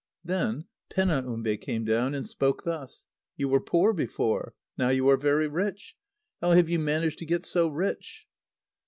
Then 0.25 0.65
Penaumbe 0.89 1.57
came 1.61 1.85
down, 1.85 2.15
and 2.15 2.25
spoke 2.25 2.63
thus: 2.63 3.05
"You 3.37 3.47
were 3.49 3.59
poor 3.61 3.93
before. 3.93 4.55
Now 4.75 4.89
you 4.89 5.07
are 5.09 5.15
very 5.15 5.45
rich. 5.47 5.95
How 6.41 6.53
have 6.53 6.67
you 6.69 6.79
managed 6.79 7.19
to 7.19 7.25
get 7.27 7.45
so 7.45 7.67
rich?" 7.67 8.25